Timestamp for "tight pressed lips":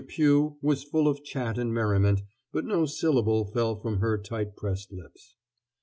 4.17-5.35